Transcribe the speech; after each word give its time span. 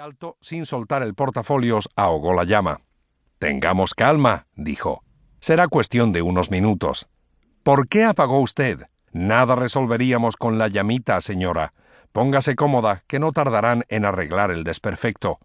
alto, 0.00 0.38
sin 0.40 0.64
soltar 0.64 1.02
el 1.02 1.14
portafolios, 1.14 1.90
ahogó 1.94 2.32
la 2.32 2.44
llama. 2.44 2.80
Tengamos 3.38 3.94
calma, 3.94 4.46
dijo. 4.56 5.04
Será 5.40 5.68
cuestión 5.68 6.12
de 6.12 6.22
unos 6.22 6.50
minutos. 6.50 7.08
¿Por 7.62 7.86
qué 7.86 8.04
apagó 8.04 8.40
usted? 8.40 8.86
Nada 9.12 9.56
resolveríamos 9.56 10.36
con 10.36 10.58
la 10.58 10.68
llamita, 10.68 11.20
señora. 11.20 11.74
Póngase 12.12 12.56
cómoda, 12.56 13.04
que 13.06 13.18
no 13.18 13.32
tardarán 13.32 13.84
en 13.88 14.04
arreglar 14.06 14.50
el 14.50 14.64
desperfecto. 14.64 15.38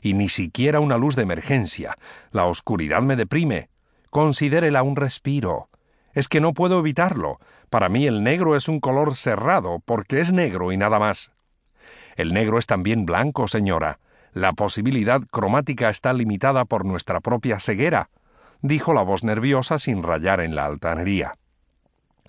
Y 0.00 0.14
ni 0.14 0.28
siquiera 0.28 0.80
una 0.80 0.96
luz 0.96 1.16
de 1.16 1.22
emergencia. 1.22 1.98
La 2.30 2.46
oscuridad 2.46 3.02
me 3.02 3.16
deprime. 3.16 3.70
Considérela 4.10 4.82
un 4.82 4.96
respiro. 4.96 5.68
Es 6.12 6.28
que 6.28 6.40
no 6.40 6.54
puedo 6.54 6.78
evitarlo. 6.78 7.38
Para 7.70 7.88
mí 7.88 8.06
el 8.06 8.22
negro 8.22 8.56
es 8.56 8.68
un 8.68 8.80
color 8.80 9.16
cerrado, 9.16 9.80
porque 9.84 10.20
es 10.20 10.32
negro 10.32 10.72
y 10.72 10.76
nada 10.76 10.98
más. 10.98 11.32
El 12.20 12.34
negro 12.34 12.58
es 12.58 12.66
también 12.66 13.06
blanco, 13.06 13.48
señora. 13.48 13.98
La 14.34 14.52
posibilidad 14.52 15.22
cromática 15.30 15.88
está 15.88 16.12
limitada 16.12 16.66
por 16.66 16.84
nuestra 16.84 17.20
propia 17.20 17.58
ceguera, 17.58 18.10
dijo 18.60 18.92
la 18.92 19.00
voz 19.00 19.24
nerviosa 19.24 19.78
sin 19.78 20.02
rayar 20.02 20.40
en 20.40 20.54
la 20.54 20.66
altanería. 20.66 21.32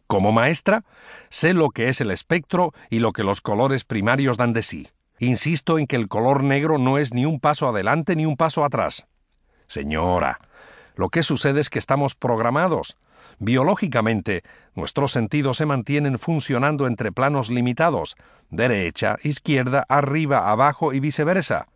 Como 0.08 0.32
maestra, 0.32 0.86
sé 1.28 1.54
lo 1.54 1.72
que 1.72 1.90
es 1.90 2.00
el 2.00 2.10
espectro 2.10 2.74
y 2.90 3.00
lo 3.00 3.12
que 3.12 3.26
los 3.26 3.42
colores 3.42 3.84
primarios 3.84 4.38
dan 4.38 4.54
de 4.54 4.64
sí. 4.64 4.88
Insisto 5.20 5.78
en 5.78 5.88
que 5.88 5.98
el 5.98 6.08
color 6.08 6.42
negro 6.42 6.78
no 6.78 6.98
es 6.98 7.14
ni 7.14 7.26
un 7.26 7.42
paso 7.42 7.68
adelante 7.68 8.16
ni 8.16 8.26
un 8.26 8.38
paso 8.38 8.64
atrás. 8.64 9.08
Señora, 9.68 10.40
lo 10.96 11.10
que 11.10 11.22
sucede 11.22 11.60
es 11.60 11.70
que 11.70 11.80
estamos 11.80 12.16
programados. 12.16 12.98
Biológicamente, 13.44 14.44
nuestros 14.76 15.12
sentidos 15.12 15.58
se 15.58 15.66
mantienen 15.66 16.20
funcionando 16.20 16.86
entre 16.86 17.12
planos 17.12 17.50
limitados, 17.50 18.16
derecha, 18.52 19.18
izquierda, 19.24 19.84
arriba, 19.90 20.52
abajo 20.52 20.94
y 20.94 21.00
viceversa. 21.00 21.68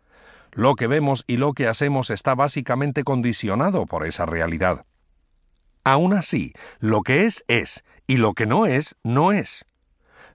Lo 0.52 0.76
que 0.76 0.86
vemos 0.86 1.24
y 1.26 1.38
lo 1.38 1.54
que 1.54 1.66
hacemos 1.66 2.10
está 2.10 2.36
básicamente 2.36 3.02
condicionado 3.02 3.84
por 3.86 4.06
esa 4.06 4.26
realidad. 4.26 4.84
Aún 5.82 6.12
así, 6.12 6.52
lo 6.78 7.02
que 7.02 7.24
es 7.24 7.44
es, 7.48 7.82
y 8.06 8.18
lo 8.18 8.34
que 8.34 8.46
no 8.46 8.66
es, 8.66 8.94
no 9.02 9.32
es. 9.32 9.66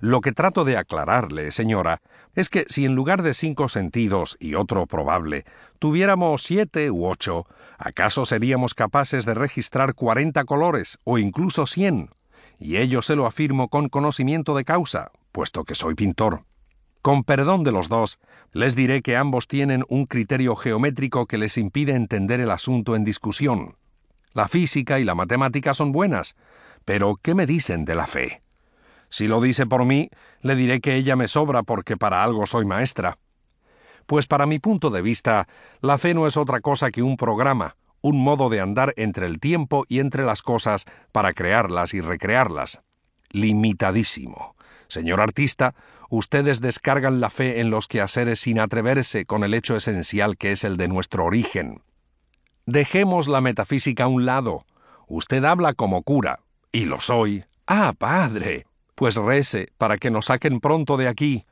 Lo 0.01 0.21
que 0.21 0.31
trato 0.31 0.65
de 0.65 0.77
aclararle, 0.77 1.51
señora, 1.51 2.01
es 2.33 2.49
que 2.49 2.65
si 2.67 2.85
en 2.85 2.95
lugar 2.95 3.21
de 3.21 3.35
cinco 3.35 3.69
sentidos 3.69 4.35
y 4.39 4.55
otro 4.55 4.87
probable, 4.87 5.45
tuviéramos 5.77 6.41
siete 6.41 6.89
u 6.89 7.05
ocho, 7.05 7.45
¿acaso 7.77 8.25
seríamos 8.25 8.73
capaces 8.73 9.25
de 9.25 9.35
registrar 9.35 9.93
cuarenta 9.93 10.43
colores 10.43 10.97
o 11.03 11.19
incluso 11.19 11.67
cien? 11.67 12.09
Y 12.57 12.77
ello 12.77 13.03
se 13.03 13.15
lo 13.15 13.27
afirmo 13.27 13.69
con 13.69 13.89
conocimiento 13.89 14.55
de 14.55 14.65
causa, 14.65 15.11
puesto 15.31 15.65
que 15.65 15.75
soy 15.75 15.93
pintor. 15.93 16.45
Con 17.03 17.23
perdón 17.23 17.63
de 17.63 17.71
los 17.71 17.87
dos, 17.87 18.17
les 18.53 18.75
diré 18.75 19.03
que 19.03 19.17
ambos 19.17 19.47
tienen 19.47 19.85
un 19.87 20.07
criterio 20.07 20.55
geométrico 20.55 21.27
que 21.27 21.37
les 21.37 21.59
impide 21.59 21.93
entender 21.93 22.39
el 22.39 22.49
asunto 22.49 22.95
en 22.95 23.03
discusión. 23.03 23.75
La 24.33 24.47
física 24.47 24.99
y 24.99 25.03
la 25.03 25.13
matemática 25.13 25.75
son 25.75 25.91
buenas, 25.91 26.35
pero 26.85 27.17
¿qué 27.21 27.35
me 27.35 27.45
dicen 27.45 27.85
de 27.85 27.93
la 27.93 28.07
fe? 28.07 28.41
Si 29.11 29.27
lo 29.27 29.41
dice 29.41 29.67
por 29.67 29.85
mí, 29.85 30.09
le 30.41 30.55
diré 30.55 30.79
que 30.79 30.95
ella 30.95 31.15
me 31.15 31.27
sobra 31.27 31.63
porque 31.63 31.97
para 31.97 32.23
algo 32.23 32.45
soy 32.47 32.65
maestra. 32.65 33.19
Pues 34.07 34.25
para 34.25 34.45
mi 34.45 34.57
punto 34.57 34.89
de 34.89 35.01
vista, 35.01 35.47
la 35.81 35.97
fe 35.97 36.13
no 36.13 36.27
es 36.27 36.37
otra 36.37 36.61
cosa 36.61 36.91
que 36.91 37.03
un 37.03 37.17
programa, 37.17 37.75
un 38.01 38.23
modo 38.23 38.49
de 38.49 38.61
andar 38.61 38.93
entre 38.95 39.27
el 39.27 39.39
tiempo 39.39 39.85
y 39.89 39.99
entre 39.99 40.23
las 40.23 40.41
cosas 40.41 40.85
para 41.11 41.33
crearlas 41.33 41.93
y 41.93 42.01
recrearlas. 42.01 42.81
Limitadísimo. 43.29 44.55
Señor 44.87 45.21
artista, 45.21 45.75
ustedes 46.09 46.61
descargan 46.61 47.19
la 47.19 47.29
fe 47.29 47.59
en 47.59 47.69
los 47.69 47.87
quehaceres 47.87 48.39
sin 48.39 48.59
atreverse 48.59 49.25
con 49.25 49.43
el 49.43 49.53
hecho 49.53 49.75
esencial 49.75 50.37
que 50.37 50.53
es 50.53 50.63
el 50.63 50.77
de 50.77 50.87
nuestro 50.87 51.25
origen. 51.25 51.81
Dejemos 52.65 53.27
la 53.27 53.41
metafísica 53.41 54.05
a 54.05 54.07
un 54.07 54.25
lado. 54.25 54.65
Usted 55.07 55.43
habla 55.43 55.73
como 55.73 56.03
cura, 56.03 56.39
y 56.71 56.85
lo 56.85 57.01
soy. 57.01 57.43
Ah, 57.67 57.93
padre. 57.97 58.65
Pues 59.01 59.15
rece 59.15 59.69
para 59.79 59.97
que 59.97 60.11
nos 60.11 60.27
saquen 60.27 60.59
pronto 60.59 60.95
de 60.95 61.07
aquí. 61.07 61.47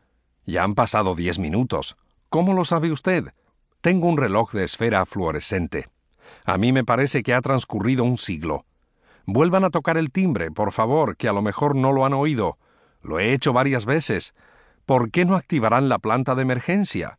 Ya 0.45 0.63
han 0.63 0.75
pasado 0.75 1.15
diez 1.15 1.39
minutos. 1.39 1.97
¿Cómo 2.29 2.53
lo 2.53 2.63
sabe 2.63 2.91
usted? 2.91 3.33
Tengo 3.81 4.07
un 4.07 4.19
reloj 4.19 4.51
de 4.51 4.65
esfera 4.65 5.03
fluorescente. 5.07 5.89
A 6.45 6.59
mí 6.59 6.71
me 6.71 6.83
parece 6.83 7.23
que 7.23 7.33
ha 7.33 7.41
transcurrido 7.41 8.03
un 8.03 8.19
siglo. 8.19 8.65
Vuelvan 9.25 9.63
a 9.63 9.71
tocar 9.71 9.97
el 9.97 10.11
timbre, 10.11 10.51
por 10.51 10.71
favor, 10.71 11.17
que 11.17 11.27
a 11.27 11.33
lo 11.33 11.41
mejor 11.41 11.75
no 11.75 11.91
lo 11.91 12.05
han 12.05 12.13
oído. 12.13 12.59
Lo 13.01 13.17
he 13.17 13.33
hecho 13.33 13.51
varias 13.51 13.87
veces. 13.87 14.35
¿Por 14.85 15.09
qué 15.09 15.25
no 15.25 15.35
activarán 15.35 15.89
la 15.89 15.97
planta 15.97 16.35
de 16.35 16.43
emergencia? 16.43 17.17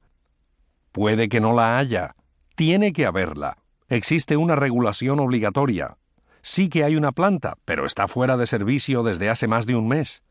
Puede 0.92 1.28
que 1.28 1.40
no 1.40 1.54
la 1.54 1.76
haya. 1.76 2.14
Tiene 2.54 2.92
que 2.92 3.04
haberla. 3.04 3.56
Existe 3.88 4.36
una 4.36 4.54
regulación 4.54 5.18
obligatoria. 5.18 5.96
Sí 6.42 6.68
que 6.68 6.84
hay 6.84 6.96
una 6.96 7.12
planta, 7.12 7.56
pero 7.64 7.86
está 7.86 8.08
fuera 8.08 8.36
de 8.36 8.46
servicio 8.46 9.02
desde 9.02 9.28
hace 9.28 9.46
más 9.48 9.66
de 9.66 9.76
un 9.76 9.88
mes. 9.88 10.22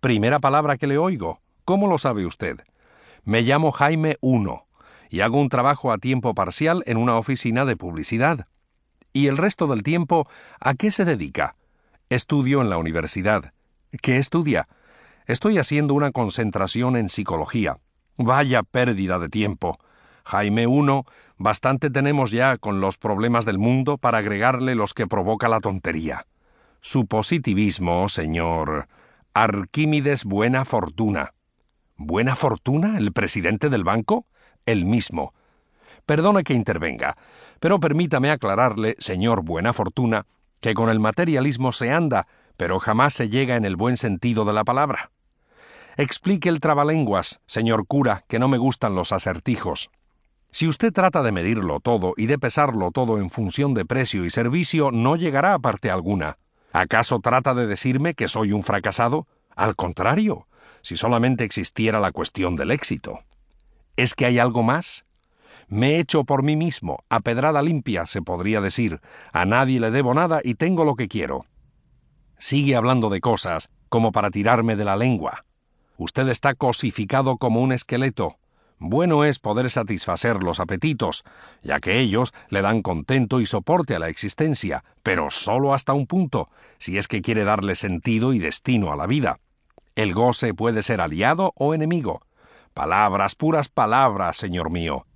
Primera 0.00 0.38
palabra 0.38 0.76
que 0.76 0.86
le 0.86 0.98
oigo. 0.98 1.40
¿Cómo 1.64 1.88
lo 1.88 1.98
sabe 1.98 2.26
usted? 2.26 2.60
Me 3.24 3.42
llamo 3.42 3.72
Jaime 3.72 4.16
I 4.22 4.44
y 5.10 5.20
hago 5.20 5.40
un 5.40 5.48
trabajo 5.48 5.92
a 5.92 5.98
tiempo 5.98 6.34
parcial 6.34 6.82
en 6.86 6.96
una 6.96 7.16
oficina 7.16 7.64
de 7.64 7.76
publicidad. 7.76 8.46
¿Y 9.12 9.26
el 9.26 9.36
resto 9.36 9.66
del 9.66 9.82
tiempo 9.82 10.28
a 10.60 10.74
qué 10.74 10.90
se 10.90 11.04
dedica? 11.04 11.56
Estudio 12.08 12.60
en 12.60 12.70
la 12.70 12.78
universidad. 12.78 13.52
¿Qué 14.02 14.18
estudia? 14.18 14.68
Estoy 15.26 15.58
haciendo 15.58 15.94
una 15.94 16.12
concentración 16.12 16.96
en 16.96 17.08
psicología. 17.08 17.78
Vaya 18.16 18.62
pérdida 18.62 19.18
de 19.18 19.28
tiempo. 19.28 19.78
Jaime 20.26 20.64
I, 20.64 21.02
bastante 21.38 21.88
tenemos 21.88 22.32
ya 22.32 22.58
con 22.58 22.80
los 22.80 22.98
problemas 22.98 23.44
del 23.44 23.58
mundo 23.58 23.96
para 23.96 24.18
agregarle 24.18 24.74
los 24.74 24.92
que 24.92 25.06
provoca 25.06 25.48
la 25.48 25.60
tontería. 25.60 26.26
Su 26.80 27.06
positivismo, 27.06 28.08
señor. 28.08 28.88
Arquímedes 29.34 30.24
Buena 30.24 30.64
Fortuna. 30.64 31.32
¿Buena 31.96 32.34
Fortuna, 32.34 32.98
el 32.98 33.12
presidente 33.12 33.70
del 33.70 33.84
banco? 33.84 34.26
El 34.66 34.84
mismo. 34.84 35.32
Perdone 36.06 36.42
que 36.42 36.54
intervenga, 36.54 37.16
pero 37.60 37.78
permítame 37.78 38.32
aclararle, 38.32 38.96
señor 38.98 39.44
Buena 39.44 39.72
Fortuna, 39.72 40.26
que 40.60 40.74
con 40.74 40.88
el 40.88 40.98
materialismo 40.98 41.70
se 41.72 41.92
anda, 41.92 42.26
pero 42.56 42.80
jamás 42.80 43.14
se 43.14 43.28
llega 43.28 43.54
en 43.54 43.64
el 43.64 43.76
buen 43.76 43.96
sentido 43.96 44.44
de 44.44 44.54
la 44.54 44.64
palabra. 44.64 45.12
Explique 45.96 46.48
el 46.48 46.58
trabalenguas, 46.58 47.38
señor 47.46 47.86
cura, 47.86 48.24
que 48.26 48.40
no 48.40 48.48
me 48.48 48.58
gustan 48.58 48.96
los 48.96 49.12
acertijos. 49.12 49.88
Si 50.56 50.66
usted 50.66 50.90
trata 50.90 51.22
de 51.22 51.32
medirlo 51.32 51.80
todo 51.80 52.14
y 52.16 52.28
de 52.28 52.38
pesarlo 52.38 52.90
todo 52.90 53.18
en 53.18 53.28
función 53.28 53.74
de 53.74 53.84
precio 53.84 54.24
y 54.24 54.30
servicio, 54.30 54.90
no 54.90 55.16
llegará 55.16 55.52
a 55.52 55.58
parte 55.58 55.90
alguna. 55.90 56.38
¿Acaso 56.72 57.20
trata 57.20 57.52
de 57.52 57.66
decirme 57.66 58.14
que 58.14 58.26
soy 58.26 58.52
un 58.52 58.64
fracasado? 58.64 59.26
Al 59.54 59.76
contrario, 59.76 60.46
si 60.80 60.96
solamente 60.96 61.44
existiera 61.44 62.00
la 62.00 62.10
cuestión 62.10 62.56
del 62.56 62.70
éxito. 62.70 63.20
¿Es 63.96 64.14
que 64.14 64.24
hay 64.24 64.38
algo 64.38 64.62
más? 64.62 65.04
Me 65.68 65.90
he 65.90 65.98
hecho 65.98 66.24
por 66.24 66.42
mí 66.42 66.56
mismo, 66.56 67.04
a 67.10 67.20
pedrada 67.20 67.60
limpia, 67.60 68.06
se 68.06 68.22
podría 68.22 68.62
decir. 68.62 69.02
A 69.34 69.44
nadie 69.44 69.78
le 69.78 69.90
debo 69.90 70.14
nada 70.14 70.40
y 70.42 70.54
tengo 70.54 70.86
lo 70.86 70.94
que 70.94 71.08
quiero. 71.08 71.44
Sigue 72.38 72.76
hablando 72.76 73.10
de 73.10 73.20
cosas, 73.20 73.68
como 73.90 74.10
para 74.10 74.30
tirarme 74.30 74.74
de 74.74 74.86
la 74.86 74.96
lengua. 74.96 75.44
Usted 75.98 76.26
está 76.28 76.54
cosificado 76.54 77.36
como 77.36 77.60
un 77.60 77.72
esqueleto, 77.72 78.38
bueno 78.78 79.24
es 79.24 79.38
poder 79.38 79.70
satisfacer 79.70 80.42
los 80.42 80.60
apetitos, 80.60 81.24
ya 81.62 81.80
que 81.80 81.98
ellos 81.98 82.34
le 82.48 82.62
dan 82.62 82.82
contento 82.82 83.40
y 83.40 83.46
soporte 83.46 83.94
a 83.94 83.98
la 83.98 84.08
existencia, 84.08 84.84
pero 85.02 85.30
solo 85.30 85.74
hasta 85.74 85.92
un 85.92 86.06
punto, 86.06 86.50
si 86.78 86.98
es 86.98 87.08
que 87.08 87.22
quiere 87.22 87.44
darle 87.44 87.74
sentido 87.74 88.32
y 88.32 88.38
destino 88.38 88.92
a 88.92 88.96
la 88.96 89.06
vida. 89.06 89.38
El 89.94 90.12
goce 90.12 90.52
puede 90.52 90.82
ser 90.82 91.00
aliado 91.00 91.52
o 91.56 91.72
enemigo. 91.72 92.20
Palabras, 92.74 93.34
puras 93.34 93.68
palabras, 93.70 94.36
señor 94.36 94.70
mío. 94.70 95.06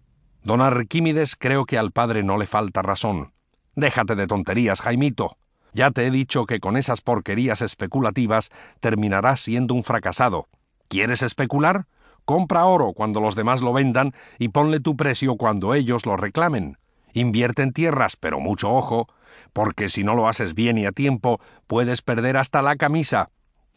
Don 0.42 0.62
Arquímedes 0.62 1.36
creo 1.36 1.66
que 1.66 1.76
al 1.76 1.92
padre 1.92 2.22
no 2.22 2.38
le 2.38 2.46
falta 2.46 2.80
razón. 2.80 3.34
Déjate 3.76 4.14
de 4.14 4.26
tonterías, 4.26 4.80
Jaimito. 4.80 5.36
Ya 5.72 5.90
te 5.90 6.06
he 6.06 6.10
dicho 6.10 6.46
que 6.46 6.60
con 6.60 6.76
esas 6.76 7.02
porquerías 7.02 7.60
especulativas 7.60 8.50
terminarás 8.80 9.40
siendo 9.40 9.74
un 9.74 9.84
fracasado. 9.84 10.48
¿Quieres 10.88 11.22
especular? 11.22 11.86
Compra 12.30 12.64
oro 12.64 12.92
cuando 12.92 13.20
los 13.20 13.34
demás 13.34 13.60
lo 13.60 13.72
vendan 13.72 14.14
y 14.38 14.50
ponle 14.50 14.78
tu 14.78 14.96
precio 14.96 15.34
cuando 15.34 15.74
ellos 15.74 16.06
lo 16.06 16.16
reclamen. 16.16 16.78
Invierte 17.12 17.62
en 17.62 17.72
tierras, 17.72 18.14
pero 18.14 18.38
mucho 18.38 18.70
ojo, 18.70 19.08
porque 19.52 19.88
si 19.88 20.04
no 20.04 20.14
lo 20.14 20.28
haces 20.28 20.54
bien 20.54 20.78
y 20.78 20.86
a 20.86 20.92
tiempo, 20.92 21.40
puedes 21.66 22.02
perder 22.02 22.36
hasta 22.36 22.62
la 22.62 22.76
camisa. 22.76 23.30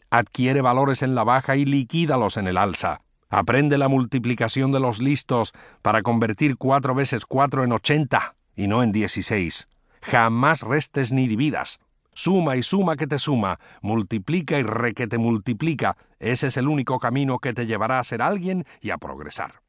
Adquiere 0.08 0.60
valores 0.60 1.02
en 1.02 1.16
la 1.16 1.24
baja 1.24 1.56
y 1.56 1.64
liquídalos 1.64 2.36
en 2.36 2.46
el 2.46 2.56
alza. 2.56 3.00
Aprende 3.28 3.76
la 3.76 3.88
multiplicación 3.88 4.70
de 4.70 4.78
los 4.78 5.02
listos 5.02 5.52
para 5.82 6.02
convertir 6.02 6.56
cuatro 6.56 6.94
veces 6.94 7.26
cuatro 7.26 7.64
en 7.64 7.72
ochenta 7.72 8.36
y 8.54 8.68
no 8.68 8.84
en 8.84 8.92
dieciséis. 8.92 9.66
Jamás 10.00 10.62
restes 10.62 11.10
ni 11.10 11.26
dividas. 11.26 11.80
Suma 12.14 12.56
y 12.56 12.62
suma 12.62 12.96
que 12.96 13.06
te 13.06 13.18
suma, 13.18 13.58
multiplica 13.82 14.58
y 14.58 14.62
re 14.62 14.94
que 14.94 15.06
te 15.06 15.18
multiplica. 15.18 15.96
Ese 16.18 16.46
es 16.46 16.56
el 16.56 16.68
único 16.68 16.98
camino 16.98 17.38
que 17.38 17.52
te 17.52 17.66
llevará 17.66 17.98
a 17.98 18.04
ser 18.04 18.22
alguien 18.22 18.64
y 18.80 18.90
a 18.90 18.98
progresar. 18.98 19.62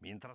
Mientras 0.00 0.30